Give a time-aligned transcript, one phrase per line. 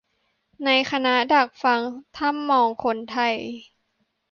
[0.65, 1.81] ในคณะดักฟัง
[2.17, 3.35] ถ้ำมองคนไทย